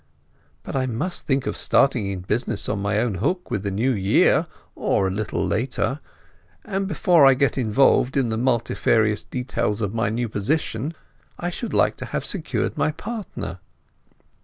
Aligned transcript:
"But 0.63 0.75
I 0.75 0.87
must 0.87 1.27
think 1.27 1.45
of 1.45 1.55
starting 1.55 2.07
in 2.07 2.21
business 2.21 2.67
on 2.67 2.81
my 2.81 2.97
own 2.97 3.13
hook 3.21 3.51
with 3.51 3.61
the 3.61 3.69
new 3.69 3.91
year, 3.91 4.47
or 4.73 5.05
a 5.05 5.11
little 5.11 5.45
later. 5.45 5.99
And 6.65 6.87
before 6.87 7.23
I 7.23 7.35
get 7.35 7.55
involved 7.55 8.17
in 8.17 8.29
the 8.29 8.35
multifarious 8.37 9.21
details 9.21 9.79
of 9.79 9.93
my 9.93 10.09
new 10.09 10.27
position, 10.27 10.95
I 11.37 11.51
should 11.51 11.75
like 11.75 11.97
to 11.97 12.05
have 12.05 12.25
secured 12.25 12.79
my 12.79 12.91
partner." 12.93 13.59